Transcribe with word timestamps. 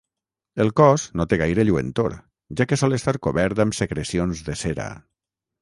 El 0.63 0.71
cos 0.79 1.03
no 1.19 1.25
té 1.33 1.39
gaire 1.41 1.65
lluentor, 1.69 2.17
ja 2.63 2.69
que 2.71 2.81
sol 2.85 2.97
estar 2.99 3.15
cobert 3.29 3.63
amb 3.67 3.81
secrecions 3.83 4.43
de 4.49 4.61
cera. 4.67 4.91